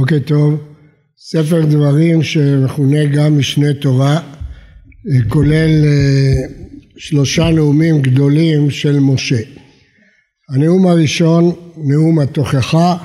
בוקר 0.00 0.18
טוב. 0.18 0.60
ספר 1.18 1.64
דברים 1.64 2.22
שמכונה 2.22 3.04
גם 3.04 3.38
משנה 3.38 3.74
תורה, 3.74 4.20
כולל 5.28 5.84
אה, 5.84 6.32
שלושה 6.96 7.50
נאומים 7.50 8.02
גדולים 8.02 8.70
של 8.70 8.98
משה. 8.98 9.40
הנאום 10.50 10.86
הראשון, 10.86 11.52
נאום 11.76 12.18
התוכחה, 12.18 12.96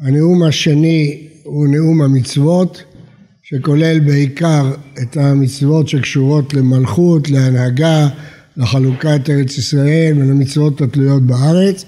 הנאום 0.00 0.42
השני 0.42 1.28
הוא 1.44 1.68
נאום 1.68 2.02
המצוות, 2.02 2.82
שכולל 3.42 4.00
בעיקר 4.00 4.72
את 5.02 5.16
המצוות 5.16 5.88
שקשורות 5.88 6.54
למלכות, 6.54 7.30
להנהגה, 7.30 8.08
לחלוקת 8.56 9.30
ארץ 9.30 9.58
ישראל 9.58 10.16
ולמצוות 10.16 10.80
התלויות 10.80 11.22
בארץ, 11.22 11.84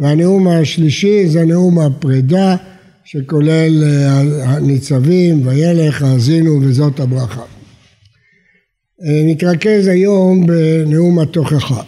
והנאום 0.00 0.48
השלישי 0.48 1.28
זה 1.28 1.44
נאום 1.44 1.78
הפרידה 1.78 2.56
שכולל 3.04 3.84
אה, 3.84 4.20
הניצבים, 4.20 5.46
וילך, 5.46 6.02
האזינו 6.02 6.60
וזאת 6.62 7.00
הברכה. 7.00 7.42
אה, 9.02 9.22
נתרכז 9.24 9.86
היום 9.86 10.46
בנאום 10.46 11.18
התוכחה. 11.18 11.82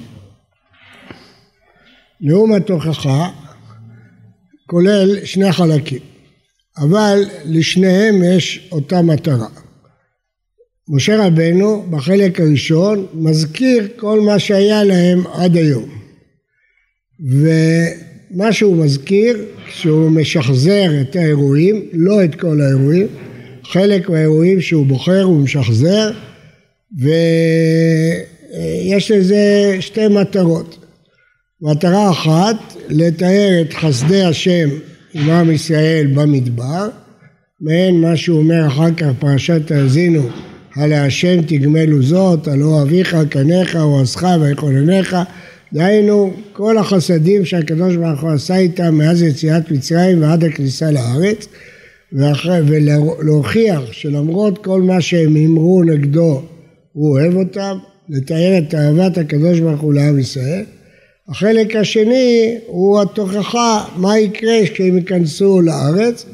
נאום 2.21 2.53
התוכחה 2.53 3.31
כולל 4.67 5.25
שני 5.25 5.53
חלקים, 5.53 6.01
אבל 6.79 7.25
לשניהם 7.45 8.15
יש 8.37 8.69
אותה 8.73 9.03
מטרה. 9.03 9.49
משה 10.89 11.27
רבנו 11.27 11.83
בחלק 11.91 12.41
הראשון 12.41 13.07
מזכיר 13.15 13.89
כל 13.97 14.21
מה 14.21 14.39
שהיה 14.39 14.85
להם 14.85 15.27
עד 15.27 15.57
היום. 15.57 15.89
ומה 18.31 18.53
שהוא 18.53 18.77
מזכיר, 18.77 19.45
שהוא 19.69 20.11
משחזר 20.11 20.91
את 21.01 21.17
האירועים, 21.17 21.83
לא 21.93 22.25
את 22.25 22.35
כל 22.35 22.61
האירועים, 22.61 23.07
חלק 23.65 24.09
מהאירועים 24.09 24.61
שהוא 24.61 24.87
בוחר 24.87 25.23
הוא 25.23 25.41
משחזר, 25.41 26.11
ויש 26.99 29.11
לזה 29.11 29.77
שתי 29.81 30.09
מטרות. 30.09 30.79
מטרה 31.63 32.11
אחת, 32.11 32.57
לתאר 32.89 33.61
את 33.61 33.73
חסדי 33.73 34.23
השם 34.23 34.69
עם 35.15 35.31
עם 35.31 35.51
ישראל 35.51 36.07
במדבר, 36.15 36.89
מעין 37.61 38.01
מה 38.01 38.17
שהוא 38.17 38.39
אומר 38.39 38.67
אחר 38.67 38.95
כך 38.97 39.07
פרשת 39.19 39.71
האזינו, 39.71 40.29
הלהשם 40.75 41.43
תגמלו 41.43 42.03
זאת, 42.03 42.49
הלא 42.49 42.83
אביך, 42.83 43.17
קניך, 43.31 43.77
אורזך 43.77 44.27
ויכונניך, 44.41 45.17
דהיינו 45.73 46.33
כל 46.53 46.79
החסדים 46.79 47.45
שהקדוש 47.45 47.97
ברוך 47.97 48.21
הוא 48.21 48.31
עשה 48.31 48.57
איתם 48.57 48.95
מאז 48.95 49.23
יציאת 49.23 49.71
מצרים 49.71 50.23
ועד 50.23 50.45
הכניסה 50.45 50.91
לארץ 50.91 51.47
ואחרי, 52.13 52.61
ולהוכיח 52.67 53.93
שלמרות 53.93 54.65
כל 54.65 54.83
מה 54.83 55.01
שהם 55.01 55.35
הימרו 55.35 55.83
נגדו 55.83 56.43
הוא 56.93 57.11
אוהב 57.11 57.37
אותם, 57.37 57.79
לתאר 58.09 58.59
את 58.59 58.75
אהבת 58.75 59.19
הקדוש 59.19 59.61
ברוך 59.61 59.81
הוא 59.81 59.95
לעם 59.95 60.19
ישראל. 60.19 60.65
החלק 61.29 61.77
השני 61.77 62.59
הוא 62.67 63.01
התוכחה 63.01 63.85
מה 63.97 64.19
יקרה 64.19 64.59
כשהם 64.73 64.97
ייכנסו 64.97 65.61
לארץ 65.63 66.27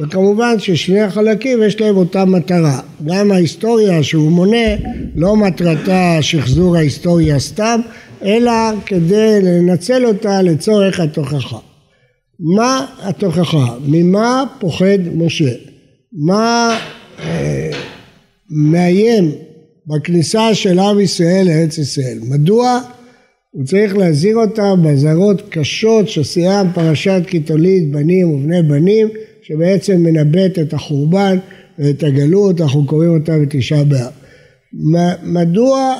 וכמובן 0.00 0.58
ששני 0.58 1.00
החלקים 1.00 1.62
יש 1.62 1.80
להם 1.80 1.96
אותה 1.96 2.24
מטרה. 2.24 2.80
גם 3.06 3.32
ההיסטוריה 3.32 4.02
שהוא 4.02 4.32
מונה 4.32 4.76
לא 5.16 5.36
מטרתה 5.36 6.18
שחזור 6.20 6.76
ההיסטוריה 6.76 7.38
סתם 7.38 7.80
אלא 8.22 8.52
כדי 8.86 9.40
לנצל 9.42 10.06
אותה 10.06 10.42
לצורך 10.42 11.00
התוכחה. 11.00 11.58
מה 12.40 12.86
התוכחה? 13.02 13.74
ממה 13.86 14.44
פוחד 14.58 14.98
משה? 15.14 15.52
מה 16.12 16.78
אה, 17.18 17.70
מאיים 18.50 19.32
בכניסה 19.86 20.54
של 20.54 20.78
עם 20.78 21.00
ישראל 21.00 21.46
לארץ 21.46 21.78
ישראל? 21.78 22.18
מדוע 22.22 22.80
הוא 23.50 23.64
צריך 23.64 23.96
להזהיר 23.96 24.36
אותה 24.36 24.74
באזהרות 24.82 25.42
קשות 25.48 26.08
ששיאם 26.08 26.72
פרשת 26.74 27.22
כי 27.26 27.40
תוליד 27.40 27.92
בנים 27.92 28.30
ובני 28.30 28.62
בנים 28.62 29.08
שבעצם 29.42 29.96
מנבט 30.02 30.58
את 30.58 30.74
החורבן 30.74 31.38
ואת 31.78 32.02
הגלות, 32.02 32.60
אנחנו 32.60 32.86
קוראים 32.86 33.10
אותה 33.10 33.38
בתשעה 33.38 33.84
באב. 33.84 34.12
מדוע 35.22 35.94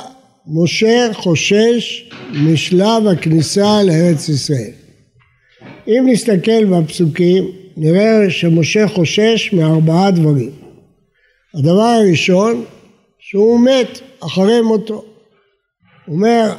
משה 0.52 1.08
חושש 1.12 2.10
משלב 2.32 3.06
הכניסה 3.12 3.82
לארץ 3.82 4.28
ישראל? 4.28 4.70
אם 5.88 6.06
נסתכל 6.08 6.64
בפסוקים 6.64 7.44
נראה 7.76 8.30
שמשה 8.30 8.88
חושש 8.88 9.52
מארבעה 9.52 10.10
דברים. 10.10 10.50
הדבר 11.54 11.82
הראשון 11.82 12.64
שהוא 13.18 13.60
מת 13.60 14.00
אחרי 14.20 14.60
מותו. 14.60 15.04
הוא 16.06 16.16
אומר 16.16 16.52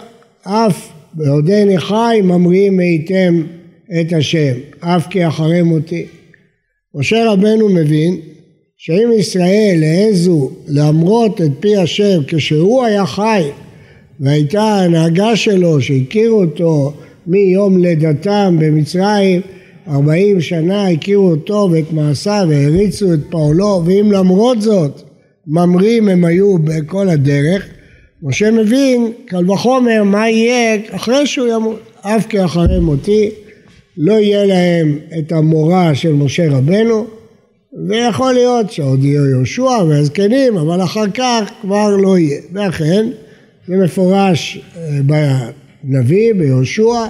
אף 0.44 0.90
בעודני 1.13 1.80
חי 1.80 2.19
ממריאים 2.24 2.78
מאיתם 2.78 3.44
את 4.01 4.13
השם 4.13 4.53
אף 4.80 5.07
כי 5.09 5.28
אחרי 5.28 5.62
מותי. 5.62 6.06
משה 6.96 7.31
רבנו 7.31 7.69
מבין 7.69 8.22
שאם 8.78 9.12
ישראל 9.19 9.84
העזו 9.84 10.51
להמרות 10.68 11.41
את 11.41 11.51
פי 11.59 11.78
השם 11.78 12.24
כשהוא 12.28 12.84
היה 12.84 13.06
חי 13.06 13.44
והייתה 14.22 14.62
ההנהגה 14.62 15.36
שלו 15.36 15.82
שהכירו 15.82 16.42
אותו 16.42 16.94
מיום 17.28 17.78
לידתם 17.78 18.58
במצרים 18.59 19.42
ארבעים 19.88 20.42
שנה 20.42 20.88
הכירו 20.88 21.30
אותו 21.30 21.70
ואת 21.72 21.94
מעשיו 21.94 22.46
והריצו 22.50 23.14
את 23.14 23.20
פועלו 23.30 23.84
ואם 23.86 24.12
למרות 24.12 24.62
זאת 24.62 25.02
ממרים 25.48 26.10
הם 26.10 26.26
היו 26.26 26.58
בכל 26.58 27.10
הדרך 27.10 27.68
משה 28.24 28.52
מבין 28.52 29.12
קל 29.26 29.52
וחומר 29.52 30.04
מה 30.04 30.30
יהיה 30.30 30.81
אחרי 30.92 31.28
שהוא 31.28 31.48
ימות 31.48 31.80
אף 32.02 32.28
כי 32.28 32.46
אחרי 32.46 32.80
מותי 32.80 33.30
לא 33.98 34.14
יהיה 34.14 34.46
להם 34.46 34.98
את 35.20 35.31
המורא 35.31 35.94
של 35.94 36.14
משה 36.14 36.50
רבנו 36.50 37.06
ויכול 37.88 38.34
להיות 38.34 38.72
שעוד 38.72 39.04
יהיו 39.04 39.26
יהושע 39.26 39.84
והזקנים 39.90 40.58
אבל 40.58 40.84
אחר 40.84 41.12
כך 41.14 41.52
כבר 41.62 41.96
לא 41.98 42.18
יהיה 42.18 42.42
ואכן 42.54 43.08
זה 43.68 43.78
מפורש 43.78 44.62
אה, 44.78 45.00
בנביא 45.84 46.34
ביהושע 46.34 47.06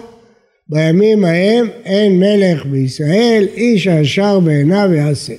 בימים 0.70 1.26
ההם 1.26 1.68
אין 1.86 2.20
מלך 2.20 2.66
בישראל 2.66 3.48
איש 3.56 3.88
הישר 3.88 4.40
בעיניו 4.40 4.90
יעשה 4.94 5.34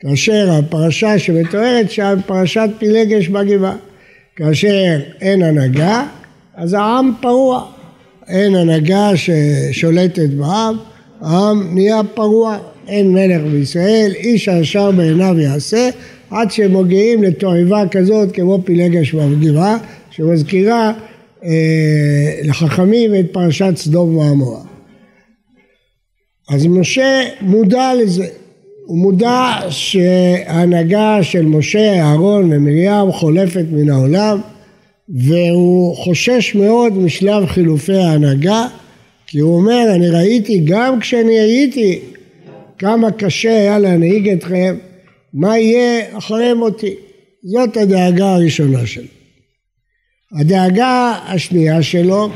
כאשר 0.00 0.50
הפרשה 0.52 1.18
שמתוארת 1.18 1.90
שם 1.90 2.18
פרשת 2.26 2.68
פילגש 2.78 3.28
בגבעה. 3.28 3.76
כאשר 4.36 5.00
אין 5.20 5.42
הנהגה 5.42 6.06
אז 6.54 6.74
העם 6.74 7.12
פרוע. 7.20 7.78
אין 8.28 8.54
הנהגה 8.54 9.10
ששולטת 9.14 10.28
בעם, 10.28 10.76
העם 11.20 11.74
נהיה 11.74 12.00
פרוע, 12.14 12.58
אין 12.88 13.12
מלך 13.12 13.42
בישראל, 13.52 14.12
איש 14.14 14.48
הישר 14.48 14.90
בעיניו 14.90 15.40
יעשה, 15.40 15.90
עד 16.30 16.50
שהם 16.50 16.76
מגיעים 16.80 17.22
לתועבה 17.22 17.82
כזאת 17.90 18.32
כמו 18.32 18.58
פילגש 18.64 19.14
בגבעה, 19.14 19.76
שמזכירה 20.18 20.92
אה, 21.44 22.40
לחכמים 22.44 23.14
את 23.14 23.32
פרשת 23.32 23.72
סדום 23.76 24.16
ועמורה. 24.16 24.60
אז 26.50 26.66
משה 26.66 27.22
מודע 27.40 27.92
לזה, 27.94 28.26
הוא 28.86 28.98
מודע 28.98 29.60
שההנהגה 29.68 31.18
של 31.22 31.46
משה, 31.46 32.00
אהרון 32.02 32.52
ומרים 32.52 33.12
חולפת 33.12 33.64
מן 33.70 33.90
העולם 33.90 34.40
והוא 35.08 35.96
חושש 35.96 36.54
מאוד 36.54 36.98
משלב 36.98 37.46
חילופי 37.46 37.96
ההנהגה 37.96 38.66
כי 39.26 39.38
הוא 39.38 39.56
אומר 39.56 39.84
אני 39.94 40.10
ראיתי 40.10 40.58
גם 40.64 41.00
כשאני 41.00 41.38
הייתי 41.38 42.00
כמה 42.78 43.10
קשה 43.10 43.60
היה 43.60 43.78
להנהיג 43.78 44.28
אתכם 44.28 44.76
מה 45.34 45.58
יהיה 45.58 46.18
אחרי 46.18 46.54
מותי 46.54 46.94
זאת 47.42 47.76
הדאגה 47.76 48.34
הראשונה 48.34 48.86
שלו 48.86 49.17
הדאגה 50.32 51.20
השנייה 51.26 51.82
שלו 51.82 52.28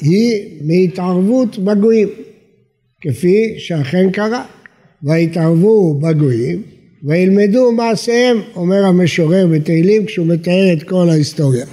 היא 0.00 0.42
מהתערבות 0.62 1.58
בגויים 1.58 2.08
כפי 3.00 3.54
שאכן 3.58 4.10
קרה 4.10 4.44
והתערבו 5.02 5.94
בגויים 5.94 6.62
וילמדו 7.04 7.72
מעשיהם, 7.72 8.40
אומר 8.56 8.84
המשורר 8.84 9.46
בתהילים 9.46 10.06
כשהוא 10.06 10.26
מתאר 10.26 10.72
את 10.72 10.82
כל 10.82 11.08
ההיסטוריה. 11.10 11.66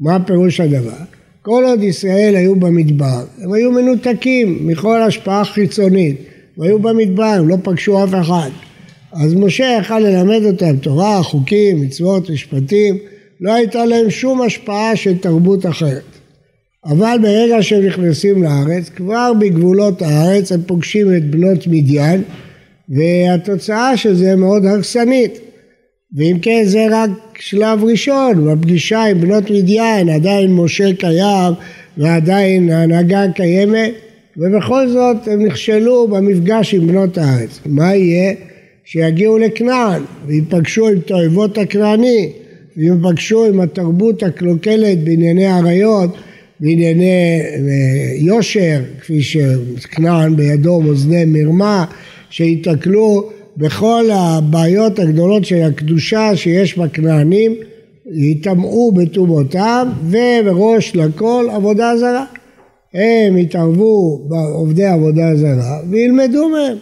מה 0.00 0.24
פירוש 0.26 0.60
הדבר? 0.60 0.96
כל 1.42 1.64
עוד 1.66 1.82
ישראל 1.82 2.36
היו 2.36 2.56
במדבר, 2.56 3.24
הם 3.38 3.52
היו 3.52 3.70
מנותקים 3.70 4.66
מכל 4.66 5.02
השפעה 5.02 5.44
חיצונית, 5.44 6.16
הם 6.56 6.62
היו 6.62 6.78
במדבר, 6.78 7.24
הם 7.24 7.48
לא 7.48 7.56
פגשו 7.62 8.04
אף 8.04 8.14
אחד. 8.20 8.50
אז 9.12 9.34
משה 9.34 9.78
יכל 9.80 9.98
ללמד 9.98 10.40
אותם 10.44 10.76
תורה, 10.76 11.22
חוקים, 11.22 11.80
מצוות, 11.80 12.30
משפטים, 12.30 12.98
לא 13.40 13.54
הייתה 13.54 13.84
להם 13.84 14.10
שום 14.10 14.42
השפעה 14.42 14.96
של 14.96 15.18
תרבות 15.18 15.66
אחרת. 15.66 16.02
אבל 16.84 17.16
ברגע 17.22 17.62
שהם 17.62 17.86
נכנסים 17.86 18.42
לארץ, 18.42 18.88
כבר 18.88 19.32
בגבולות 19.40 20.02
הארץ 20.02 20.52
הם 20.52 20.60
פוגשים 20.66 21.16
את 21.16 21.30
בנות 21.30 21.66
מדיין 21.66 22.22
והתוצאה 22.88 23.96
של 23.96 24.14
זה 24.14 24.36
מאוד 24.36 24.64
הרסנית. 24.66 25.40
ואם 26.16 26.36
כן 26.42 26.62
זה 26.64 26.86
רק 26.90 27.10
שלב 27.38 27.84
ראשון, 27.84 28.46
בפגישה 28.46 29.04
עם 29.04 29.20
בנות 29.20 29.50
מדיין 29.50 30.08
עדיין 30.08 30.54
משה 30.54 30.92
קיים 30.98 31.54
ועדיין 31.98 32.70
ההנהגה 32.70 33.24
קיימת 33.34 33.92
ובכל 34.36 34.88
זאת 34.88 35.28
הם 35.28 35.46
נכשלו 35.46 36.08
במפגש 36.08 36.74
עם 36.74 36.86
בנות 36.86 37.18
הארץ. 37.18 37.60
מה 37.66 37.94
יהיה? 37.94 38.34
שיגיעו 38.84 39.38
לכנען 39.38 40.02
ויפגשו 40.26 40.88
עם 40.88 41.00
תועבות 41.00 41.58
הכנעני 41.58 42.32
ויפגשו 42.76 43.44
עם 43.44 43.60
התרבות 43.60 44.22
הקלוקלת 44.22 45.04
בענייני 45.04 45.46
עריות, 45.46 46.16
בענייני 46.60 47.40
אה, 47.40 48.14
יושר, 48.16 48.80
כפי 49.00 49.22
שכנען 49.22 50.36
בידו 50.36 50.80
מאזני 50.80 51.24
מרמה, 51.24 51.84
שיתקלו 52.30 53.30
בכל 53.56 54.04
הבעיות 54.12 54.98
הגדולות 54.98 55.44
של 55.44 55.62
הקדושה 55.62 56.36
שיש 56.36 56.78
בכנענים, 56.78 57.54
יטמעו 58.12 58.92
בטומאותם 58.92 59.88
ובראש 60.04 60.96
לכל 60.96 61.46
עבודה 61.52 61.96
זרה. 61.96 62.24
הם 62.94 63.36
יתערבו 63.36 64.24
בעובדי 64.28 64.84
עבודה 64.86 65.36
זרה 65.36 65.78
וילמדו 65.90 66.48
מהם. 66.48 66.76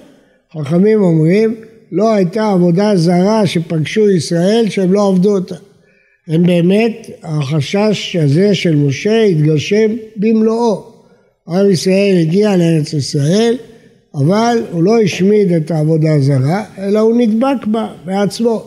חכמים 0.53 1.03
אומרים 1.03 1.55
לא 1.93 2.13
הייתה 2.15 2.51
עבודה 2.51 2.97
זרה 2.97 3.47
שפגשו 3.47 4.11
ישראל 4.11 4.67
שהם 4.69 4.93
לא 4.93 5.09
עבדו 5.09 5.35
אותה. 5.35 5.55
הם 6.29 6.43
באמת, 6.43 7.11
החשש 7.23 8.17
הזה 8.17 8.55
של 8.55 8.77
משה 8.77 9.23
התגשם 9.23 9.91
במלואו. 10.17 10.85
עם 11.49 11.71
ישראל 11.71 12.17
הגיע 12.21 12.57
לארץ 12.57 12.93
ישראל, 12.93 13.57
אבל 14.15 14.59
הוא 14.73 14.83
לא 14.83 15.01
השמיד 15.01 15.53
את 15.53 15.71
העבודה 15.71 16.15
הזרה, 16.15 16.65
אלא 16.79 16.99
הוא 16.99 17.21
נדבק 17.21 17.67
בה 17.67 17.87
בעצמו. 18.05 18.65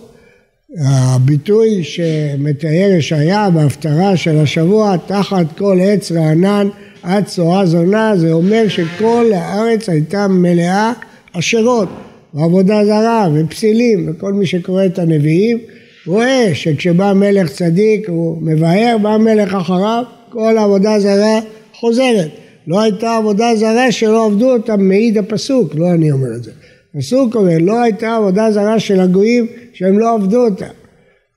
הביטוי 0.79 1.83
שמתאר 1.83 2.89
ישעיה 2.97 3.49
בהפטרה 3.49 4.17
של 4.17 4.37
השבוע, 4.37 4.95
תחת 5.07 5.45
כל 5.57 5.79
עץ 5.81 6.11
רענן 6.11 6.67
עד 7.03 7.25
צואה 7.25 7.65
זונה, 7.65 8.13
זה 8.17 8.31
אומר 8.31 8.67
שכל 8.67 9.31
הארץ 9.35 9.89
הייתה 9.89 10.27
מלאה 10.27 10.93
עשרות, 11.33 11.89
ועבודה 12.33 12.85
זרה, 12.85 13.29
ופסילים, 13.33 14.09
וכל 14.09 14.33
מי 14.33 14.45
שקורא 14.45 14.85
את 14.85 14.99
הנביאים, 14.99 15.57
רואה 16.07 16.49
שכשבא 16.53 17.13
מלך 17.13 17.51
צדיק 17.51 18.09
הוא 18.09 18.37
מבאר, 18.41 18.97
בא 19.01 19.17
מלך 19.17 19.53
אחריו, 19.53 20.03
כל 20.29 20.57
העבודה 20.57 20.99
זרה 20.99 21.39
חוזרת. 21.73 22.29
לא 22.67 22.81
הייתה 22.81 23.15
עבודה 23.15 23.55
זרה 23.55 23.91
שלא 23.91 24.25
עבדו 24.25 24.53
אותה, 24.53 24.77
מעיד 24.77 25.17
הפסוק, 25.17 25.75
לא 25.75 25.91
אני 25.91 26.11
אומר 26.11 26.35
את 26.35 26.43
זה. 26.43 26.51
הפסוק 26.95 27.35
אומר, 27.35 27.57
לא 27.59 27.81
הייתה 27.81 28.15
עבודה 28.15 28.51
זרה 28.51 28.79
של 28.79 28.99
הגויים 28.99 29.47
שהם 29.73 29.99
לא 29.99 30.13
עבדו 30.13 30.45
אותה. 30.45 30.67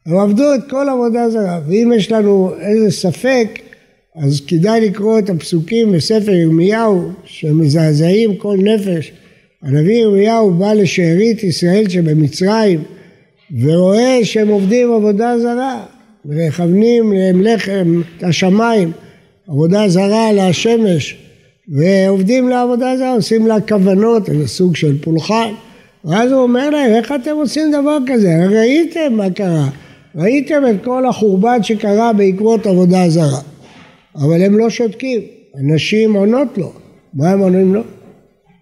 הם 0.06 0.18
עבדו 0.18 0.54
את 0.54 0.60
כל 0.70 0.88
עבודה 0.88 1.30
זרה, 1.30 1.60
ואם 1.68 1.92
יש 1.96 2.12
לנו 2.12 2.52
איזה 2.60 2.90
ספק, 2.90 3.48
אז 4.16 4.40
כדאי 4.46 4.80
לקרוא 4.80 5.18
את 5.18 5.30
הפסוקים 5.30 5.92
בספר 5.92 6.32
ירמיהו, 6.32 7.10
שמזעזעים 7.24 8.36
כל 8.36 8.56
נפש. 8.56 9.12
הנביא 9.62 9.94
ירמיהו 9.94 10.50
בא 10.50 10.72
לשארית 10.72 11.44
ישראל 11.44 11.88
שבמצרים, 11.88 12.82
ורואה 13.60 14.18
שהם 14.22 14.48
עובדים 14.48 14.92
עבודה 14.92 15.38
זרה, 15.38 15.84
ומכוונים 16.24 17.12
להם 17.12 17.42
לחם 17.42 18.00
את 18.18 18.22
השמיים, 18.22 18.92
עבודה 19.48 19.88
זרה 19.88 20.32
לשמש, 20.32 21.16
ועובדים 21.68 22.48
לעבודה 22.48 22.96
זרה, 22.96 23.12
עושים 23.12 23.46
לה 23.46 23.60
כוונות, 23.60 24.28
איזה 24.28 24.48
סוג 24.48 24.76
של 24.76 25.02
פולחן, 25.02 25.52
ואז 26.04 26.32
הוא 26.32 26.40
אומר 26.40 26.70
להם, 26.70 26.94
איך 26.94 27.12
אתם 27.12 27.30
עושים 27.36 27.72
דבר 27.72 27.98
כזה? 28.06 28.46
ראיתם 28.50 29.12
מה 29.12 29.30
קרה, 29.30 29.68
ראיתם 30.16 30.62
את 30.70 30.84
כל 30.84 31.06
החורבן 31.06 31.62
שקרה 31.62 32.12
בעקבות 32.12 32.66
עבודה 32.66 33.08
זרה, 33.08 33.40
אבל 34.16 34.42
הם 34.42 34.58
לא 34.58 34.70
שותקים, 34.70 35.20
הנשים 35.54 36.14
עונות 36.14 36.58
לו, 36.58 36.72
מה 37.14 37.30
הם 37.30 37.38
עונים 37.38 37.74
לו? 37.74 37.82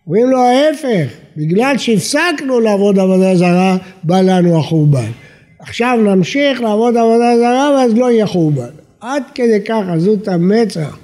אומרים 0.06 0.31
לו 0.31 0.38
ההפך, 0.38 1.21
בגלל 1.37 1.79
שהפסקנו 1.79 2.61
לעבוד 2.61 2.99
עבודה 2.99 3.37
זרה, 3.37 3.76
בא 4.05 4.20
לנו 4.20 4.58
החורבן. 4.58 5.11
עכשיו 5.58 5.99
נמשיך 6.05 6.61
לעבוד 6.61 6.96
עבודה 6.96 7.37
זרה 7.38 7.70
ואז 7.76 7.94
לא 7.94 8.11
יהיה 8.11 8.26
חורבן. 8.26 8.70
עד 9.00 9.23
כדי 9.34 9.61
כך 9.64 9.82
עזות 9.88 10.29
המצח 10.29 10.99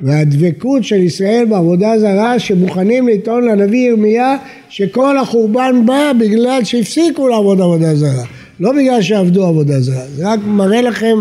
והדבקות 0.00 0.84
של 0.84 0.96
ישראל 0.96 1.44
בעבודה 1.48 1.98
זרה 1.98 2.38
שמוכנים 2.38 3.08
לטעון 3.08 3.44
לנביא 3.44 3.88
ירמיה 3.88 4.36
שכל 4.68 5.18
החורבן 5.18 5.86
בא 5.86 6.12
בגלל 6.20 6.64
שהפסיקו 6.64 7.28
לעבוד 7.28 7.60
עבודה 7.60 7.94
זרה. 7.94 8.24
לא 8.60 8.72
בגלל 8.72 9.02
שעבדו 9.02 9.46
עבודה 9.46 9.80
זרה. 9.80 10.06
זה 10.08 10.28
רק 10.28 10.40
מראה 10.46 10.82
לכם 10.82 11.16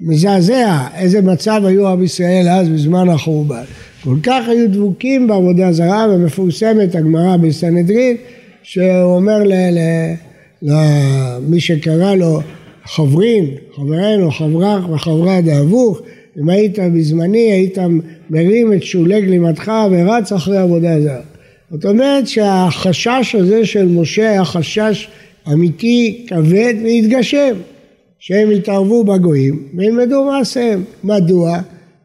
מזעזע 0.00 0.78
איזה 0.94 1.22
מצב 1.22 1.62
היו 1.64 1.88
עם 1.88 2.04
ישראל 2.04 2.48
אז 2.48 2.68
בזמן 2.68 3.08
החורבן. 3.08 3.64
כל 4.08 4.16
כך 4.22 4.48
היו 4.48 4.70
דבוקים 4.70 5.26
בעבודה 5.26 5.72
זרה 5.72 6.06
ומפורסמת 6.10 6.94
הגמרא 6.94 7.36
בסנהדרין 7.36 8.16
שהוא 8.62 9.16
אומר 9.16 9.38
למי 10.62 11.60
שקרא 11.60 12.14
לו 12.14 12.40
חברין, 12.84 13.44
חברנו, 13.76 14.30
חברך 14.30 14.90
וחברה 14.90 15.40
דאבוך, 15.40 16.00
אם 16.40 16.48
היית 16.48 16.78
בזמני 16.78 17.52
היית 17.52 17.78
מרים 18.30 18.72
את 18.72 18.82
שולי 18.82 19.20
גלימתך 19.20 19.72
ורץ 19.90 20.32
אחרי 20.32 20.58
עבודה 20.58 21.00
זרה. 21.00 21.20
זאת 21.70 21.84
אומרת 21.84 22.28
שהחשש 22.28 23.34
הזה 23.38 23.66
של 23.66 23.86
משה 23.88 24.30
היה 24.30 24.44
חשש 24.44 25.08
אמיתי, 25.52 26.26
כבד 26.28 26.74
והתגשם, 26.84 27.54
שהם 28.18 28.50
יתערבו 28.52 29.04
בגויים 29.04 29.62
וילמדו 29.74 30.24
מעשיהם. 30.24 30.82
מדוע? 31.04 31.58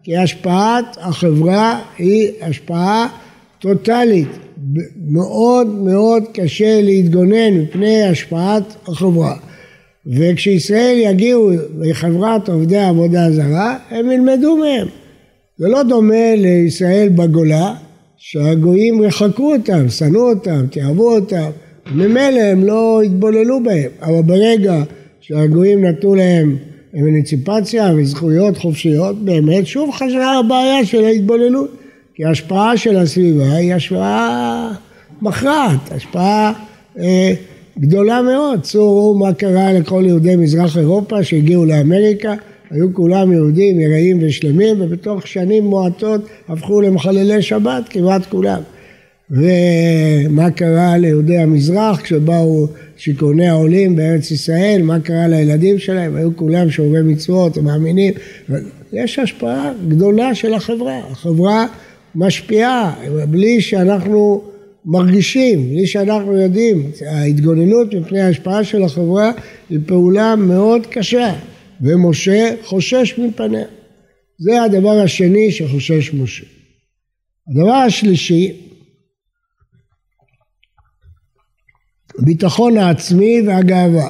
כי 0.03 0.17
השפעת 0.17 0.97
החברה 1.01 1.79
היא 1.97 2.31
השפעה 2.41 3.07
טוטאלית. 3.59 4.27
מאוד 5.07 5.67
מאוד 5.67 6.23
קשה 6.33 6.81
להתגונן 6.81 7.53
מפני 7.53 8.03
השפעת 8.03 8.75
החברה. 8.87 9.35
וכשישראל 10.07 10.97
יגיעו 10.99 11.51
לחברת 11.79 12.49
עובדי 12.49 12.77
עבודה 12.77 13.31
זרה, 13.31 13.77
הם 13.89 14.11
ילמדו 14.11 14.57
מהם. 14.57 14.87
זה 15.57 15.67
לא 15.67 15.83
דומה 15.83 16.35
לישראל 16.37 17.09
בגולה, 17.09 17.73
שהגויים 18.17 19.01
רחקו 19.01 19.53
אותם, 19.53 19.89
שנאו 19.89 20.29
אותם, 20.29 20.67
תיאבו 20.71 21.15
אותם, 21.15 21.49
ממילא 21.95 22.41
הם 22.41 22.63
לא 22.63 23.01
התבוללו 23.01 23.63
בהם, 23.63 23.89
אבל 24.01 24.21
ברגע 24.21 24.83
שהגויים 25.21 25.85
נתנו 25.85 26.15
להם 26.15 26.57
אמנציפציה 26.99 27.93
וזכויות 27.97 28.57
חופשיות, 28.57 29.25
באמת 29.25 29.67
שוב 29.67 29.91
חזרה 29.91 30.39
הבעיה 30.39 30.85
של 30.85 31.03
ההתבוללות, 31.03 31.69
כי 32.15 32.25
ההשפעה 32.25 32.77
של 32.77 32.97
הסביבה 32.97 33.53
היא 33.55 33.73
השפעה 33.73 34.71
מכרעת, 35.21 35.91
השפעה 35.91 36.53
אה, 36.99 37.33
גדולה 37.79 38.21
מאוד. 38.21 38.61
צורו 38.61 39.15
מה 39.15 39.33
קרה 39.33 39.73
לכל 39.73 40.03
יהודי 40.07 40.35
מזרח 40.35 40.77
אירופה 40.77 41.23
שהגיעו 41.23 41.65
לאמריקה, 41.65 42.33
היו 42.71 42.93
כולם 42.93 43.31
יהודים 43.31 43.79
יראים 43.79 44.19
ושלמים 44.21 44.81
ובתוך 44.81 45.27
שנים 45.27 45.63
מועטות 45.63 46.21
הפכו 46.47 46.81
למחללי 46.81 47.41
שבת 47.41 47.83
כמעט 47.89 48.25
כולם. 48.25 48.61
ומה 49.33 50.51
קרה 50.51 50.97
ליהודי 50.97 51.37
המזרח 51.37 52.01
כשבאו 52.01 52.67
שיכוני 52.97 53.47
העולים 53.47 53.95
בארץ 53.95 54.31
ישראל, 54.31 54.81
מה 54.83 54.99
קרה 54.99 55.27
לילדים 55.27 55.79
שלהם, 55.79 56.15
היו 56.15 56.35
כולם 56.35 56.69
שומרי 56.69 57.01
מצוות 57.01 57.57
ומאמינים, 57.57 58.13
יש 58.93 59.19
השפעה 59.19 59.73
גדולה 59.87 60.35
של 60.35 60.53
החברה, 60.53 60.97
החברה 61.11 61.65
משפיעה 62.15 62.93
בלי 63.29 63.61
שאנחנו 63.61 64.41
מרגישים, 64.85 65.69
בלי 65.69 65.87
שאנחנו 65.87 66.37
יודעים, 66.37 66.91
ההתגוננות 67.07 67.93
מפני 67.93 68.21
ההשפעה 68.21 68.63
של 68.63 68.83
החברה 68.83 69.31
היא 69.69 69.79
פעולה 69.85 70.35
מאוד 70.35 70.87
קשה 70.87 71.33
ומשה 71.81 72.53
חושש 72.63 73.19
מפניה. 73.19 73.65
זה 74.37 74.63
הדבר 74.63 74.99
השני 74.99 75.51
שחושש 75.51 76.13
משה. 76.13 76.45
הדבר 77.49 77.73
השלישי 77.73 78.51
הביטחון 82.23 82.77
העצמי 82.77 83.41
והגאווה. 83.47 84.07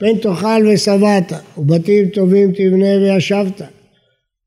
פן 0.00 0.18
תאכל 0.22 0.66
ושבעת, 0.66 1.32
ובתים 1.58 2.08
טובים 2.08 2.52
תבנה 2.52 2.98
וישבת. 3.00 3.62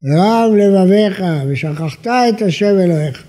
ורם 0.03 0.55
לבביך, 0.57 1.23
ושכחת 1.47 2.07
את 2.07 2.41
השם 2.41 2.79
אלוהיך. 2.79 3.23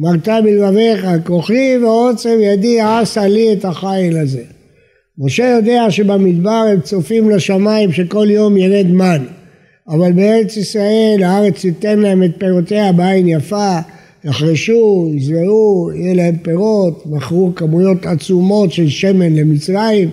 אמרת 0.00 0.28
בלבביך, 0.44 1.06
כוחי 1.24 1.78
ועוצם 1.82 2.38
ידי 2.40 2.80
עשה 2.80 3.26
לי 3.26 3.52
את 3.52 3.64
החיל 3.64 4.18
הזה. 4.18 4.42
משה 5.18 5.44
יודע 5.44 5.90
שבמדבר 5.90 6.64
הם 6.72 6.80
צופים 6.80 7.30
לשמיים 7.30 7.92
שכל 7.92 8.26
יום 8.30 8.56
ירד 8.56 8.86
מן, 8.86 9.24
אבל 9.88 10.12
בארץ 10.12 10.56
ישראל 10.56 11.22
הארץ 11.22 11.60
תיתן 11.60 11.98
להם 11.98 12.22
את 12.22 12.30
פירותיה 12.38 12.92
בעין 12.92 13.28
יפה, 13.28 13.78
יחרשו, 14.26 15.10
יזרעו, 15.14 15.90
יהיה 15.94 16.14
להם 16.14 16.36
פירות, 16.42 17.06
מכרו 17.06 17.52
כמויות 17.56 18.06
עצומות 18.06 18.72
של 18.72 18.88
שמן 18.88 19.34
למצרים, 19.34 20.10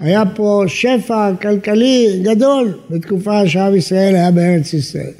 היה 0.00 0.22
פה 0.34 0.62
שפע 0.66 1.30
כלכלי 1.42 2.20
גדול 2.22 2.78
בתקופה 2.90 3.48
שעם 3.48 3.74
ישראל 3.74 4.14
היה 4.14 4.30
בארץ 4.30 4.74
ישראל. 4.74 5.12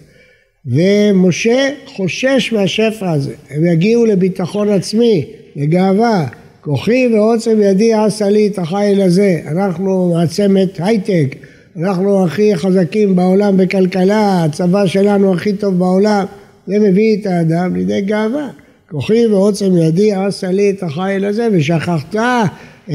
ומשה 0.67 1.69
חושש 1.87 2.53
מהשפע 2.53 3.11
הזה, 3.11 3.35
הם 3.51 3.67
יגיעו 3.67 4.07
לביטחון 4.07 4.69
עצמי, 4.69 5.25
לגאווה, 5.57 6.27
כוחי 6.61 7.09
ועוצם 7.15 7.63
ידי 7.63 7.95
עשה 7.95 8.29
לי 8.29 8.47
את 8.47 8.59
החיל 8.59 9.01
הזה, 9.01 9.41
אנחנו 9.51 10.13
מעצמת 10.15 10.69
הייטק, 10.79 11.37
אנחנו 11.77 12.25
הכי 12.25 12.57
חזקים 12.57 13.17
בעולם 13.17 13.57
בכלכלה, 13.57 14.45
הצבא 14.45 14.87
שלנו 14.87 15.35
הכי 15.35 15.53
טוב 15.53 15.79
בעולם, 15.79 16.25
זה 16.67 16.79
מביא 16.79 17.17
את 17.21 17.27
האדם 17.27 17.77
לידי 17.77 18.01
גאווה. 18.01 18.49
כוחי 18.91 19.27
ועוצם 19.27 19.77
ידי 19.77 20.13
עשה 20.13 20.51
לי 20.51 20.71
את 20.71 20.83
החיל 20.83 21.25
הזה 21.25 21.49
ושכחת 21.53 22.17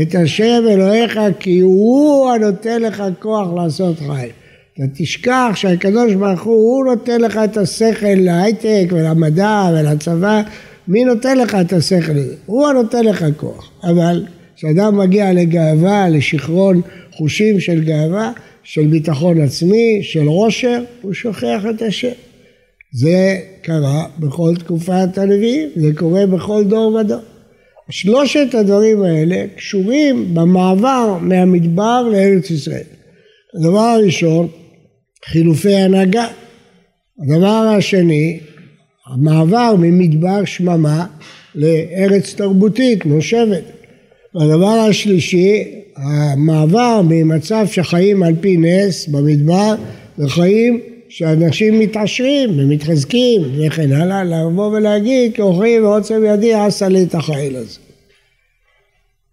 את 0.01 0.15
השם 0.15 0.63
אלוהיך 0.69 1.19
כי 1.39 1.59
הוא 1.59 2.31
הנותן 2.31 2.81
לך 2.81 3.03
כוח 3.19 3.47
לעשות 3.55 3.99
חיל. 3.99 4.29
אתה 4.73 4.83
תשכח 4.93 5.51
שהקדוש 5.55 6.13
ברוך 6.13 6.41
הוא, 6.41 6.55
הוא 6.55 6.85
נותן 6.85 7.21
לך 7.21 7.39
את 7.43 7.57
השכל 7.57 8.15
להייטק 8.15 8.85
ולמדע 8.91 9.69
ולצבא, 9.73 10.41
מי 10.87 11.03
נותן 11.03 11.37
לך 11.37 11.55
את 11.55 11.73
השכל 11.73 12.11
הזה? 12.11 12.35
הוא 12.45 12.67
הנותן 12.67 13.05
לך 13.05 13.25
כוח. 13.37 13.71
אבל 13.83 14.25
כשאדם 14.55 14.97
מגיע 14.97 15.33
לגאווה, 15.33 16.09
לשיכרון 16.09 16.81
חושים 17.11 17.59
של 17.59 17.83
גאווה, 17.83 18.31
של 18.63 18.87
ביטחון 18.87 19.41
עצמי, 19.41 19.99
של 20.01 20.27
עושר, 20.27 20.83
הוא 21.01 21.13
שוכח 21.13 21.61
את 21.75 21.81
השם. 21.81 22.30
זה 22.93 23.39
קרה 23.61 24.05
בכל 24.19 24.55
תקופת 24.59 25.17
הנביאים, 25.17 25.69
זה 25.75 25.91
קורה 25.97 26.25
בכל 26.25 26.63
דור 26.63 26.93
ודור. 26.93 27.19
שלושת 27.89 28.53
הדברים 28.53 29.03
האלה 29.03 29.45
קשורים 29.55 30.33
במעבר 30.33 31.17
מהמדבר 31.21 32.09
לארץ 32.11 32.49
ישראל. 32.49 32.83
הדבר 33.55 33.79
הראשון, 33.79 34.47
חילופי 35.25 35.75
הנהגה. 35.75 36.27
הדבר 37.23 37.73
השני, 37.77 38.39
המעבר 39.07 39.75
ממדבר 39.79 40.45
שממה 40.45 41.05
לארץ 41.55 42.33
תרבותית, 42.33 43.05
נושבת. 43.05 43.63
והדבר 44.35 44.85
השלישי, 44.89 45.63
המעבר 45.97 47.01
ממצב 47.09 47.65
שחיים 47.71 48.23
על 48.23 48.33
פי 48.41 48.57
נס 48.57 49.07
במדבר 49.07 49.75
לחיים 50.17 50.79
שאנשים 51.13 51.79
מתעשרים 51.79 52.49
ומתחזקים 52.59 53.41
וכן 53.57 53.91
הלאה, 53.91 54.23
לבוא 54.23 54.77
ולהגיד 54.77 55.35
כוחי 55.35 55.79
ועוצם 55.79 56.23
ידי 56.25 56.53
עשה 56.53 56.87
לי 56.87 57.03
את 57.03 57.15
החיל 57.15 57.55
הזה. 57.55 57.79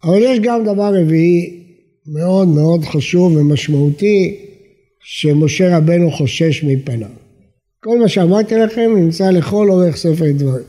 אבל 0.05 0.19
יש 0.23 0.39
גם 0.41 0.65
דבר 0.65 0.95
רביעי 0.95 1.61
מאוד 2.07 2.49
מאוד 2.49 2.85
חשוב 2.85 3.37
ומשמעותי 3.37 4.37
שמשה 5.01 5.77
רבנו 5.77 6.11
חושש 6.11 6.65
מפניו. 6.65 7.09
כל 7.81 7.99
מה 7.99 8.09
שאמרתי 8.09 8.55
לכם 8.55 8.91
נמצא 8.97 9.31
לכל 9.31 9.71
אורך 9.71 9.97
ספר 9.97 10.33
דברים. 10.33 10.65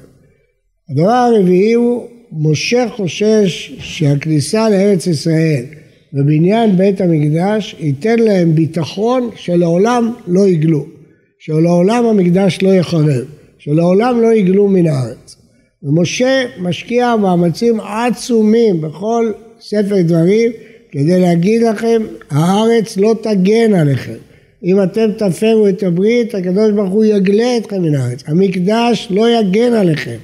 הדבר 0.90 1.12
הרביעי 1.12 1.74
הוא 1.74 2.08
משה 2.32 2.86
חושש 2.90 3.74
שהכניסה 3.80 4.70
לארץ 4.70 5.08
ישראל 5.08 5.66
ובניין 6.14 6.78
בית 6.78 7.02
המקדש 7.02 7.76
ייתן 7.80 8.20
להם 8.20 8.56
ביטחון 8.56 9.30
שלעולם 9.36 10.14
לא 10.28 10.48
יגלו. 10.48 10.99
שלעולם 11.40 12.06
המקדש 12.06 12.60
לא 12.62 12.70
יחרב, 12.70 13.26
שלעולם 13.58 14.22
לא 14.22 14.34
יגלו 14.34 14.68
מן 14.68 14.88
הארץ. 14.88 15.36
ומשה 15.84 16.46
משקיע 16.60 17.16
מאמצים 17.16 17.80
עצומים 17.80 18.82
בכל 18.82 19.32
ספר 19.62 20.02
דברים 20.02 20.52
כדי 20.92 21.20
להגיד 21.20 21.62
לכם, 21.62 22.02
הארץ 22.30 22.98
לא 22.98 23.16
תגן 23.22 23.74
עליכם. 23.74 24.18
אם 24.64 24.84
אתם 24.84 25.10
תפרו 25.18 25.68
את 25.68 25.84
הברית, 25.84 26.36
הקדוש 26.36 26.72
ברוך 26.72 26.94
הוא 26.94 27.06
יגלה 27.06 27.58
אתכם 27.58 27.82
מן 27.82 27.96
הארץ. 27.96 28.24
המקדש 28.28 29.08
לא 29.10 29.30
יגן 29.30 29.74
עליכם. 29.74 30.18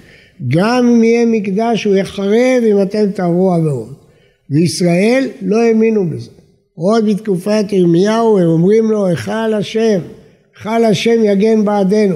גם 0.47 0.87
אם 0.87 1.03
יהיה 1.03 1.25
מקדש 1.25 1.83
הוא 1.83 1.95
יחרב 1.95 2.63
אם 2.71 2.81
אתם 2.81 3.11
תעברו 3.11 3.53
עבירות. 3.53 4.05
וישראל 4.49 5.27
לא 5.41 5.61
האמינו 5.61 6.09
בזה. 6.09 6.29
עוד 6.73 7.05
בתקופת 7.05 7.65
ירמיהו 7.71 8.39
הם 8.39 8.47
אומרים 8.47 8.91
לו, 8.91 9.05
היכל 9.05 9.53
השם, 9.53 9.99
היכל 10.57 10.85
השם 10.85 11.23
יגן 11.23 11.65
בעדנו. 11.65 12.15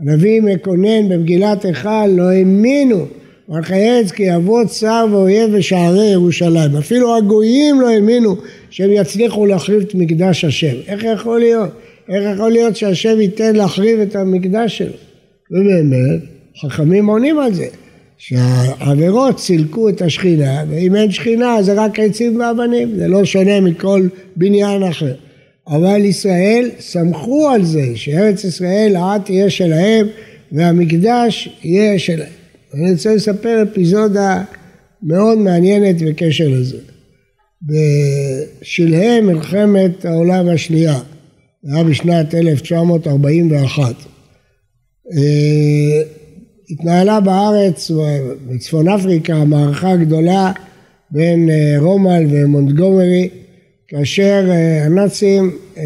הנביא 0.00 0.42
מקונן 0.42 1.08
במגילת 1.08 1.64
היכל 1.64 2.06
לא 2.06 2.22
האמינו 2.22 3.06
ארץ 3.72 4.10
כי 4.10 4.22
יבוא 4.22 4.64
צר 4.64 5.06
ואויב 5.10 5.56
בשערי 5.56 6.06
ירושלים. 6.06 6.76
אפילו 6.76 7.16
הגויים 7.16 7.80
לא 7.80 7.88
האמינו 7.88 8.36
שהם 8.70 8.90
יצליחו 8.92 9.46
להחריב 9.46 9.80
את 9.80 9.94
מקדש 9.94 10.44
השם. 10.44 10.74
איך 10.86 11.04
יכול 11.04 11.40
להיות? 11.40 11.70
איך 12.08 12.24
יכול 12.34 12.52
להיות 12.52 12.76
שהשם 12.76 13.20
ייתן 13.20 13.56
להחריב 13.56 14.00
את 14.00 14.16
המקדש 14.16 14.78
שלו? 14.78 14.92
ובאמת, 15.50 16.20
חכמים 16.62 17.06
עונים 17.06 17.38
על 17.38 17.54
זה, 17.54 17.66
שהעבירות 18.18 19.38
סילקו 19.38 19.88
את 19.88 20.02
השכינה, 20.02 20.64
ואם 20.68 20.96
אין 20.96 21.10
שכינה 21.10 21.62
זה 21.62 21.84
רק 21.84 22.00
עצים 22.00 22.40
ואבנים, 22.40 22.96
זה 22.96 23.08
לא 23.08 23.24
שונה 23.24 23.60
מכל 23.60 24.02
בניין 24.36 24.82
אחר. 24.82 25.14
אבל 25.70 26.04
ישראל 26.04 26.70
סמכו 26.80 27.48
על 27.48 27.64
זה 27.64 27.92
שארץ 27.94 28.44
ישראל 28.44 28.92
לעד 28.92 29.22
תהיה 29.22 29.50
שלהם 29.50 30.06
והמקדש 30.52 31.48
יהיה 31.62 31.98
שלהם. 31.98 32.32
אני 32.74 32.92
רוצה 32.92 33.14
לספר 33.14 33.62
אפיזודה 33.62 34.42
מאוד 35.02 35.38
מעניינת 35.38 36.02
בקשר 36.02 36.48
לזה. 36.48 36.76
בשלהי 37.62 39.20
מלחמת 39.20 40.04
העולם 40.04 40.48
השנייה, 40.48 40.98
זה 41.62 41.74
היה 41.74 41.84
בשנת 41.84 42.34
1941, 42.34 43.94
אה, 45.12 46.02
התנהלה 46.70 47.20
בארץ, 47.20 47.90
בצפון 48.48 48.88
אפריקה, 48.88 49.44
מערכה 49.44 49.96
גדולה 49.96 50.52
בין 51.10 51.50
אה, 51.50 51.76
רומל 51.78 52.22
ומונטגומרי 52.30 53.28
כאשר 53.90 54.44
אה, 54.50 54.84
הנאצים 54.84 55.56
אה, 55.76 55.82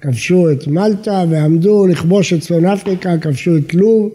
כבשו 0.00 0.50
את 0.50 0.66
מלטה 0.66 1.24
ועמדו 1.30 1.86
לכבוש 1.86 2.32
את 2.32 2.40
צפון 2.40 2.66
אפריקה, 2.66 3.18
כבשו 3.18 3.56
את 3.56 3.74
לוב 3.74 4.12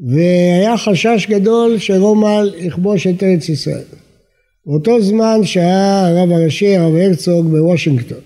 והיה 0.00 0.76
חשש 0.76 1.26
גדול 1.30 1.78
שרומל 1.78 2.54
יכבוש 2.58 3.06
את 3.06 3.22
ארץ 3.22 3.48
ישראל. 3.48 3.84
באותו 4.66 5.02
זמן 5.02 5.40
שהיה 5.42 6.06
הרב 6.06 6.30
הראשי 6.32 6.76
הרב 6.76 6.94
הרצוג 6.94 7.46
בוושינגטון. 7.46 8.18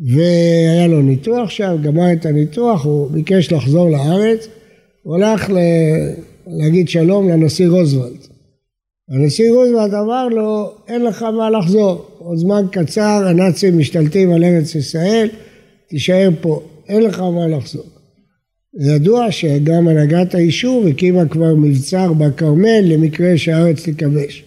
והיה 0.00 0.86
לו 0.86 1.02
ניתוח 1.02 1.50
שם, 1.50 1.76
גמר 1.82 2.12
את 2.12 2.26
הניתוח, 2.26 2.84
הוא 2.84 3.10
ביקש 3.10 3.52
לחזור 3.52 3.90
לארץ, 3.90 4.48
הוא 5.02 5.16
הלך 5.16 5.50
להגיד 6.46 6.88
שלום 6.88 7.28
לנשיא 7.28 7.68
רוזוולט 7.68 8.28
הנשיא 9.10 9.52
רוזוולט 9.52 9.94
אמר 9.94 10.28
לו, 10.28 10.72
אין 10.88 11.04
לך 11.04 11.22
מה 11.22 11.50
לחזור, 11.50 12.06
עוד 12.18 12.38
זמן 12.38 12.66
קצר 12.70 13.26
הנאצים 13.26 13.78
משתלטים 13.78 14.32
על 14.32 14.44
ארץ 14.44 14.74
ישראל, 14.74 15.28
תישאר 15.88 16.28
פה, 16.40 16.62
אין 16.88 17.02
לך 17.02 17.20
מה 17.20 17.46
לחזור. 17.46 17.84
ידוע 18.80 19.32
שגם 19.32 19.88
הנהגת 19.88 20.34
היישוב 20.34 20.86
הקימה 20.86 21.28
כבר 21.28 21.54
מבצר 21.54 22.12
בכרמל 22.12 22.80
למקרה 22.82 23.38
שהארץ 23.38 23.82
תיכבש. 23.82 24.44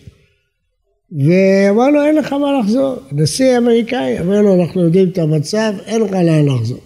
ואמר 1.11 1.89
לו, 1.89 2.05
אין 2.05 2.15
לך 2.15 2.33
מה 2.33 2.59
לחזור. 2.59 2.95
נשיא 3.11 3.57
אמריקאי 3.57 4.19
אמר 4.19 4.41
לו, 4.41 4.61
אנחנו 4.61 4.81
יודעים 4.81 5.09
את 5.09 5.17
המצב, 5.17 5.73
אין 5.85 6.01
לך 6.01 6.11
לאן 6.11 6.45
לחזור. 6.45 6.79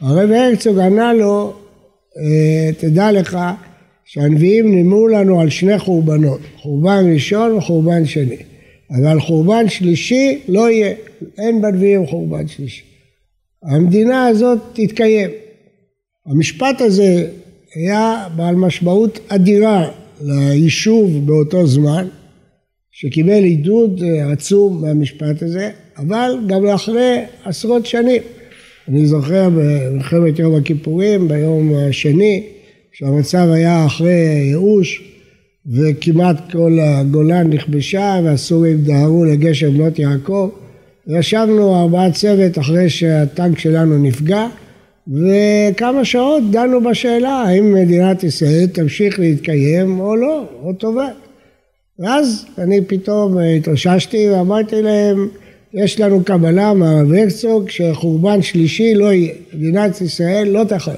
הרב 0.00 0.30
הרצוג 0.30 0.78
ענה 0.78 1.12
לו, 1.12 1.52
אה, 2.16 2.72
תדע 2.78 3.12
לך, 3.12 3.38
שהנביאים 4.12 4.74
נימו 4.74 5.08
לנו 5.08 5.40
על 5.40 5.50
שני 5.50 5.78
חורבנות, 5.78 6.40
חורבן 6.56 7.12
ראשון 7.12 7.52
וחורבן 7.52 8.06
שני. 8.06 8.36
אבל 8.90 9.20
חורבן 9.20 9.68
שלישי 9.68 10.38
לא 10.48 10.70
יהיה, 10.70 10.94
אין 11.38 11.62
בנביאים 11.62 12.06
חורבן 12.06 12.48
שלישי. 12.48 12.82
המדינה 13.62 14.26
הזאת 14.26 14.58
תתקיים. 14.72 15.30
המשפט 16.26 16.80
הזה 16.80 17.28
היה 17.74 18.28
בעל 18.36 18.54
משמעות 18.54 19.20
אדירה 19.28 19.88
ליישוב 20.20 21.26
באותו 21.26 21.66
זמן, 21.66 22.08
שקיבל 22.90 23.44
עידוד 23.44 24.02
עצום 24.32 24.82
מהמשפט 24.82 25.42
הזה, 25.42 25.70
אבל 25.98 26.38
גם 26.46 26.64
לאחרי 26.64 27.18
עשרות 27.44 27.86
שנים. 27.86 28.22
אני 28.88 29.06
זוכר 29.06 29.48
במלחמת 29.50 30.38
יום 30.38 30.54
הכיפורים, 30.54 31.28
ביום 31.28 31.74
השני, 31.74 32.42
שהמצב 32.92 33.48
היה 33.52 33.86
אחרי 33.86 34.10
ייאוש 34.48 35.02
וכמעט 35.66 36.36
כל 36.52 36.78
הגולן 36.82 37.52
נכבשה 37.52 38.20
והסורים 38.24 38.78
דהרו 38.78 39.24
לגשר 39.24 39.70
בנות 39.70 39.98
יעקב. 39.98 40.50
ישבנו 41.06 41.80
ארבעה 41.82 42.12
צוות 42.12 42.58
אחרי 42.58 42.90
שהטנק 42.90 43.58
שלנו 43.58 43.98
נפגע 43.98 44.46
וכמה 45.08 46.04
שעות 46.04 46.42
דנו 46.50 46.80
בשאלה 46.84 47.30
האם 47.30 47.74
מדינת 47.74 48.24
ישראל 48.24 48.66
תמשיך 48.66 49.18
להתקיים 49.18 50.00
או 50.00 50.16
לא, 50.16 50.44
או 50.62 50.72
טובה. 50.72 51.08
ואז 51.98 52.46
אני 52.58 52.80
פתאום 52.84 53.38
התאוששתי 53.38 54.30
ואמרתי 54.30 54.82
להם, 54.82 55.28
יש 55.74 56.00
לנו 56.00 56.24
קבלה 56.24 56.74
מהרב 56.74 57.12
הרצוג 57.12 57.70
שחורבן 57.70 58.42
שלישי 58.42 58.94
לא 58.94 59.12
יהיה, 59.12 59.32
מדינת 59.54 60.00
ישראל 60.00 60.48
לא 60.48 60.64
תחל. 60.64 60.92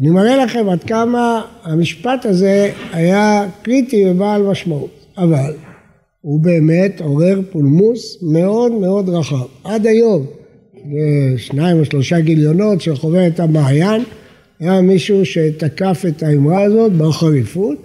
אני 0.00 0.10
מראה 0.10 0.44
לכם 0.44 0.68
עד 0.68 0.84
כמה 0.84 1.42
המשפט 1.62 2.26
הזה 2.26 2.72
היה 2.92 3.46
קריטי 3.62 4.10
ובעל 4.10 4.42
משמעות, 4.42 4.90
אבל 5.18 5.52
הוא 6.20 6.40
באמת 6.40 7.00
עורר 7.00 7.40
פולמוס 7.50 8.18
מאוד 8.22 8.72
מאוד 8.72 9.08
רחב. 9.08 9.44
עד 9.64 9.86
היום, 9.86 10.26
שניים 11.36 11.78
או 11.78 11.84
שלושה 11.84 12.20
גיליונות 12.20 12.80
של 12.80 12.96
חוברת 12.96 13.40
המעיין, 13.40 14.02
היה 14.60 14.80
מישהו 14.80 15.26
שתקף 15.26 16.04
את 16.08 16.22
האמרה 16.22 16.62
הזאת 16.62 16.92
בחריפות 16.92 17.78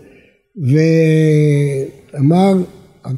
ואמר 2.13 2.53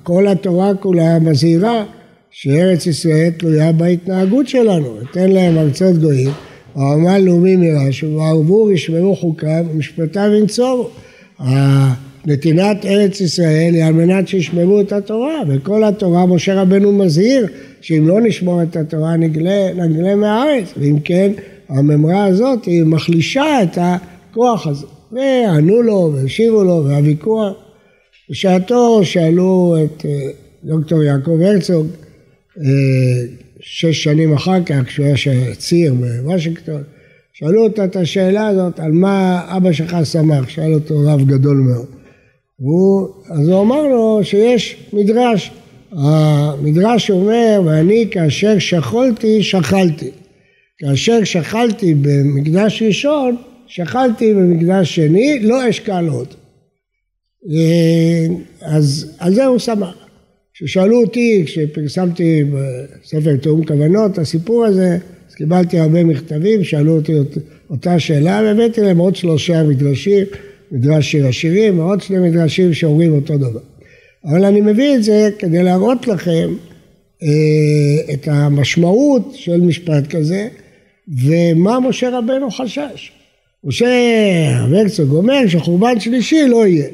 כל 0.03 0.27
התורה 0.27 0.75
כולה 0.75 1.19
מזהירה 1.19 1.85
שארץ 2.31 2.87
ישראל 2.87 3.29
תלויה 3.37 3.71
בהתנהגות 3.71 4.47
שלנו, 4.47 4.99
ניתן 4.99 5.31
להם 5.31 5.57
ארצות 5.57 5.97
גויים, 5.97 6.31
העמל 6.77 7.17
לאומי 7.17 7.55
מרשו, 7.55 8.07
וערבו 8.07 8.71
ישמרו 8.71 9.15
חוקיו 9.15 9.65
ומשפטיו 9.71 10.31
ינצורו. 10.39 10.89
נתינת 12.25 12.85
ארץ 12.85 13.21
ישראל 13.21 13.73
היא 13.73 13.83
על 13.83 13.93
מנת 13.93 14.27
שישמרו 14.27 14.81
את 14.81 14.91
התורה, 14.91 15.41
וכל 15.47 15.83
התורה 15.83 16.25
משה 16.25 16.61
רבנו 16.61 16.91
מזהיר 16.91 17.47
שאם 17.81 18.07
לא 18.07 18.21
נשמור 18.21 18.63
את 18.63 18.75
התורה 18.75 19.17
נגלה, 19.17 19.73
נגלה 19.73 20.15
מהארץ, 20.15 20.73
ואם 20.77 20.99
כן 21.03 21.31
הממרה 21.69 22.25
הזאת 22.25 22.65
היא 22.65 22.83
מחלישה 22.83 23.63
את 23.63 23.77
הכוח 23.81 24.67
הזה. 24.67 24.85
וענו 25.11 25.81
לו 25.81 26.11
והשיבו 26.15 26.63
לו 26.63 26.85
והוויכוח. 26.85 27.53
בשעתו 28.29 29.05
שאלו 29.05 29.75
את 29.83 30.05
אה, 30.05 30.29
דוקטור 30.63 31.03
יעקב 31.03 31.41
הרצוג 31.41 31.87
אה, 32.59 32.63
שש 33.59 34.03
שנים 34.03 34.33
אחר 34.33 34.63
כך, 34.65 34.75
כשהוא 34.85 35.05
היה 35.05 35.55
ציר 35.55 35.93
בוושינגטון, 35.93 36.83
שאלו 37.33 37.63
אותו 37.63 37.83
את 37.83 37.95
השאלה 37.95 38.47
הזאת, 38.47 38.79
על 38.79 38.91
מה 38.91 39.45
אבא 39.57 39.71
שלך 39.71 39.97
שמח, 40.03 40.49
שאל 40.49 40.73
אותו 40.73 40.95
רב 41.07 41.25
גדול 41.25 41.57
מאוד. 41.57 41.85
והוא, 42.59 43.07
אז 43.29 43.49
הוא 43.49 43.61
אמר 43.61 43.87
לו 43.87 44.19
שיש 44.23 44.75
מדרש, 44.93 45.51
המדרש 45.91 47.11
אומר, 47.11 47.61
ואני 47.65 48.07
כאשר 48.11 48.59
שכלתי, 48.59 49.43
שכלתי. 49.43 50.11
כאשר 50.77 51.23
שכלתי 51.23 51.95
במקדש 52.01 52.83
ראשון, 52.83 53.35
שכלתי 53.67 54.33
במקדש 54.33 54.95
שני, 54.95 55.39
לא 55.39 55.69
אשקל 55.69 56.07
עוד. 56.07 56.27
אה, 57.51 58.27
אז 58.61 59.15
על 59.19 59.33
זה 59.33 59.45
הוא 59.45 59.59
שמח. 59.59 60.06
כששאלו 60.57 61.01
אותי, 61.01 61.43
כשפרסמתי 61.45 62.43
בספר 62.43 63.35
תיאום 63.35 63.65
כוונות, 63.65 64.17
הסיפור 64.17 64.65
הזה, 64.65 64.97
אז 65.29 65.35
קיבלתי 65.35 65.79
הרבה 65.79 66.03
מכתבים, 66.03 66.63
שאלו 66.63 66.95
אותי 66.95 67.13
אותה 67.69 67.99
שאלה, 67.99 68.41
והבאתי 68.43 68.81
להם 68.81 68.97
עוד 68.97 69.15
שלושה 69.15 69.63
מדרשים, 69.63 70.25
מדרש 70.71 71.11
שיר 71.11 71.27
השירים, 71.27 71.79
ועוד 71.79 72.01
שני 72.01 72.29
מדרשים 72.29 72.73
שאומרים 72.73 73.13
אותו 73.13 73.37
דבר. 73.37 73.59
אבל 74.25 74.45
אני 74.45 74.61
מביא 74.61 74.95
את 74.95 75.03
זה 75.03 75.29
כדי 75.39 75.63
להראות 75.63 76.07
לכם 76.07 76.53
אה, 77.23 78.13
את 78.13 78.27
המשמעות 78.27 79.31
של 79.33 79.61
משפט 79.61 80.07
כזה, 80.15 80.47
ומה 81.23 81.79
משה 81.79 82.17
רבנו 82.17 82.51
חשש. 82.51 83.11
משה 83.63 83.87
הרצוג 84.53 85.11
אומר 85.11 85.47
שחורבן 85.47 85.99
שלישי 85.99 86.47
לא 86.47 86.67
יהיה. 86.67 86.87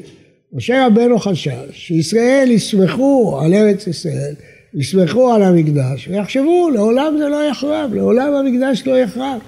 משה 0.54 0.86
רבנו 0.86 1.18
חשש 1.18 1.70
שישראל 1.70 2.50
יסמכו 2.50 3.40
על 3.42 3.54
ארץ 3.54 3.86
ישראל, 3.86 4.34
יסמכו 4.74 5.32
על 5.32 5.42
המקדש 5.42 6.08
ויחשבו 6.08 6.70
לעולם 6.74 7.14
זה 7.18 7.28
לא 7.28 7.44
יחרב, 7.50 7.94
לעולם 7.94 8.32
המקדש 8.34 8.82
לא 8.86 8.98
יחרב. 8.98 9.38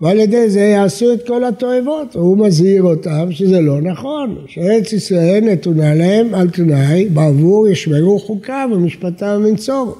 ועל 0.00 0.18
ידי 0.18 0.50
זה 0.50 0.60
יעשו 0.60 1.12
את 1.12 1.26
כל 1.26 1.44
התועבות. 1.44 2.14
הוא 2.14 2.38
מזהיר 2.38 2.82
אותם 2.82 3.32
שזה 3.32 3.60
לא 3.60 3.80
נכון, 3.80 4.44
שארץ 4.48 4.92
ישראל 4.92 5.44
נתונה 5.44 5.94
להם 5.94 6.34
על 6.34 6.50
תנאי 6.50 7.08
בעבור 7.08 7.68
ישמרו 7.68 8.18
חוקיו 8.18 8.68
ומשפטיו 8.72 9.40
מנצור. 9.40 9.96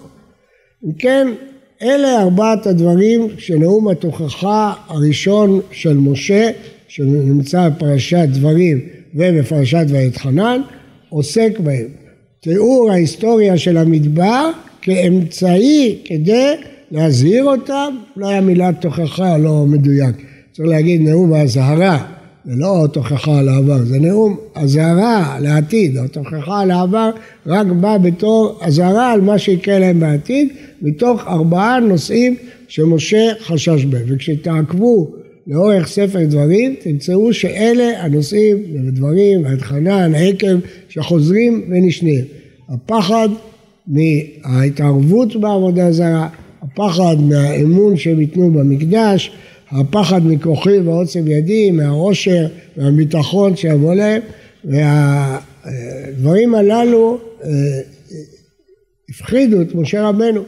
אם 0.85 0.92
כן, 0.92 1.29
אלה 1.83 2.22
ארבעת 2.22 2.66
הדברים 2.66 3.29
שנאום 3.38 3.88
התוכחה 3.88 4.72
הראשון 4.88 5.61
של 5.70 5.96
משה, 5.96 6.51
שנמצא 6.88 7.68
בפרשת 7.68 8.27
דברים 8.33 8.81
ובפרשת 9.14 9.85
ואתחנן, 9.88 10.61
עוסק 11.09 11.59
בהם. 11.59 11.88
תיאור 12.40 12.90
ההיסטוריה 12.90 13.59
של 13.59 13.77
המדבר 13.77 14.51
כאמצעי 14.83 15.98
כדי 16.05 16.55
להזהיר 16.90 17.44
אותם, 17.44 17.96
היה 18.16 18.40
מילת 18.40 18.81
תוכחה 18.81 19.38
לא 19.38 19.64
מדויק, 19.66 20.16
צריך 20.53 20.68
להגיד 20.68 21.01
נאום 21.01 21.33
האזהרה, 21.33 22.05
זה 22.44 22.53
לא 22.57 22.87
תוכחה 22.92 23.38
על 23.38 23.48
העבר, 23.48 23.85
זה 23.85 23.98
נאום 23.98 24.37
אזהרה 24.55 25.38
לעתיד, 25.40 25.98
התוכחה 25.98 26.61
על 26.61 26.70
העבר 26.70 27.11
רק 27.46 27.66
בא 27.66 27.98
בתור 27.98 28.59
אזהרה 28.62 29.12
על 29.12 29.20
מה 29.20 29.38
שיקרה 29.38 29.79
להם 29.79 30.01
בעתיד, 30.01 30.48
מתוך 30.83 31.27
ארבעה 31.27 31.81
נושאים 31.81 32.37
שמשה 32.68 33.33
חשש 33.40 33.85
בהם, 33.85 34.05
וכשתעקבו 34.09 35.21
לאורך 35.46 35.88
ספר 35.88 36.24
דברים 36.24 36.74
תמצאו 36.81 37.35
שאלה 37.35 38.02
הנושאים 38.02 38.57
ודברים, 38.74 39.44
חנן, 39.59 40.12
עקב, 40.14 40.57
שחוזרים 40.88 41.64
ונשנים. 41.70 42.24
הפחד 42.68 43.28
מההתערבות 43.87 45.37
בעבודה 45.37 45.92
זרה, 45.92 46.28
הפחד 46.62 47.16
מהאמון 47.20 47.96
שהם 47.96 48.20
ייתנו 48.20 48.50
במקדש, 48.50 49.33
הפחד 49.70 50.26
מכוחי 50.26 50.78
ועוצם 50.78 51.28
ידי, 51.28 51.70
מהעושר 51.70 52.46
והביטחון 52.76 53.57
שיבוא 53.57 53.94
להם, 53.94 54.22
והדברים 54.64 56.55
הללו 56.55 57.18
אה, 57.44 57.48
הפחידו 59.11 59.62
את 59.62 59.74
משה 59.74 60.09
רבנו, 60.09 60.42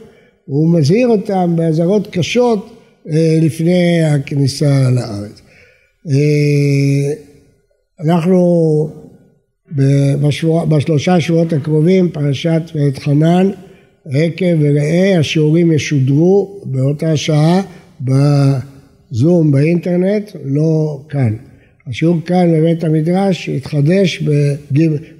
הוא 0.45 0.69
מזהיר 0.69 1.07
אותם 1.07 1.53
באזהרות 1.55 2.07
קשות 2.07 2.74
לפני 3.41 4.03
הכניסה 4.03 4.89
לארץ. 4.91 5.41
אה, 6.09 7.13
אנחנו 8.05 8.89
בשבוע, 10.21 10.65
בשלושה 10.65 11.19
שבועות 11.19 11.53
הקרובים, 11.53 12.09
פרשת 12.11 12.61
ואת 12.75 12.97
חנן, 12.97 13.49
עקב 14.05 14.55
וראה, 14.59 15.19
השיעורים 15.19 15.71
ישודרו 15.71 16.61
באותה 16.65 17.17
שעה 17.17 17.61
בזום 18.01 19.51
באינטרנט, 19.51 20.31
לא 20.45 21.01
כאן. 21.09 21.35
השיעור 21.87 22.17
כאן 22.25 22.53
בבית 22.53 22.83
המדרש 22.83 23.47
יתחדש 23.47 24.23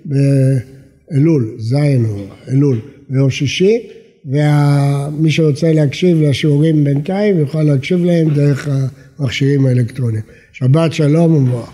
באלול, 0.06 1.56
זין 1.60 2.06
או 2.06 2.18
אלול, 2.52 2.82
ביום 3.10 3.30
שישי, 3.30 3.88
ומי 4.26 5.32
שרוצה 5.32 5.74
להקשיב 5.74 6.22
לשיעורים 6.22 6.84
בינתיים 6.84 7.40
יוכל 7.40 7.64
להקשיב 7.64 8.06
להם 8.06 8.30
דרך 8.30 8.70
המכשירים 9.20 9.66
האלקטרוניים. 9.66 10.24
שבת 10.54 10.94
שלום 10.94 11.36
ומבורך. 11.36 11.70